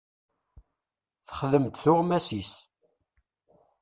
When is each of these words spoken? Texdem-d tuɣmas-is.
Texdem-d 1.27 1.75
tuɣmas-is. 1.83 2.51